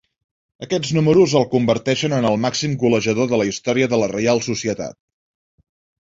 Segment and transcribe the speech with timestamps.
[0.67, 4.97] Aquests números el converteixen en el màxim golejador de la història de la Reial Societat.